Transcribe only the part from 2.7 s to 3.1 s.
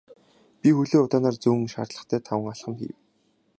хийв.